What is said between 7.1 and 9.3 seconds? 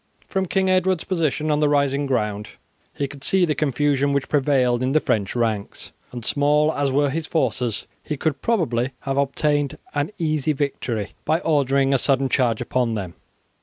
his forces he would probably have